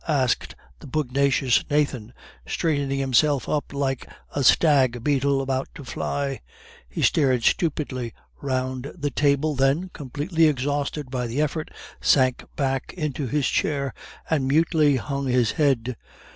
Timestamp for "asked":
0.07-0.55